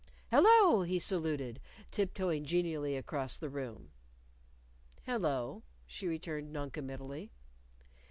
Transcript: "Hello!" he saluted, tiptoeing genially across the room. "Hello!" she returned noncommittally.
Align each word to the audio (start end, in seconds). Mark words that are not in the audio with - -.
"Hello!" 0.31 0.81
he 0.81 0.97
saluted, 0.97 1.61
tiptoeing 1.91 2.43
genially 2.43 2.97
across 2.97 3.37
the 3.37 3.51
room. 3.51 3.91
"Hello!" 5.05 5.61
she 5.85 6.07
returned 6.07 6.51
noncommittally. 6.51 7.29